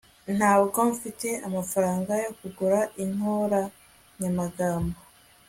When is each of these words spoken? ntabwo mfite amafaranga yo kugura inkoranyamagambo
ntabwo 0.37 0.79
mfite 0.91 1.27
amafaranga 1.47 2.11
yo 2.23 2.31
kugura 2.39 2.79
inkoranyamagambo 3.03 4.97